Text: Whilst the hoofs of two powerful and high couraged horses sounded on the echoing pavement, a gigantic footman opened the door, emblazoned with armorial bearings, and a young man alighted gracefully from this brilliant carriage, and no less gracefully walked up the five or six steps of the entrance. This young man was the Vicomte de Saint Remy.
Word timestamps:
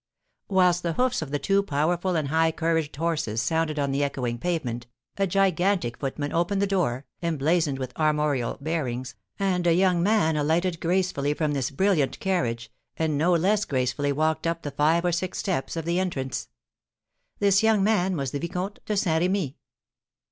Whilst 0.49 0.81
the 0.81 0.93
hoofs 0.93 1.21
of 1.21 1.31
two 1.43 1.61
powerful 1.61 2.15
and 2.15 2.29
high 2.29 2.49
couraged 2.51 2.95
horses 2.95 3.39
sounded 3.39 3.77
on 3.77 3.91
the 3.91 4.03
echoing 4.03 4.39
pavement, 4.39 4.87
a 5.17 5.27
gigantic 5.27 5.95
footman 5.97 6.33
opened 6.33 6.59
the 6.59 6.65
door, 6.65 7.05
emblazoned 7.21 7.77
with 7.77 7.95
armorial 7.95 8.57
bearings, 8.59 9.13
and 9.37 9.67
a 9.67 9.75
young 9.75 10.01
man 10.01 10.35
alighted 10.37 10.79
gracefully 10.79 11.35
from 11.35 11.51
this 11.53 11.69
brilliant 11.69 12.19
carriage, 12.19 12.71
and 12.97 13.15
no 13.15 13.33
less 13.33 13.63
gracefully 13.63 14.11
walked 14.11 14.47
up 14.47 14.63
the 14.63 14.71
five 14.71 15.05
or 15.05 15.11
six 15.11 15.37
steps 15.37 15.75
of 15.75 15.85
the 15.85 15.99
entrance. 15.99 16.49
This 17.37 17.61
young 17.61 17.83
man 17.83 18.17
was 18.17 18.31
the 18.31 18.39
Vicomte 18.39 18.79
de 18.87 18.97
Saint 18.97 19.21
Remy. 19.21 19.55